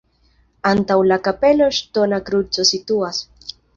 Antaŭ 0.69 0.95
la 1.11 1.19
kapelo 1.27 1.67
ŝtona 1.81 2.19
kruco 2.31 2.67
situas. 2.71 3.21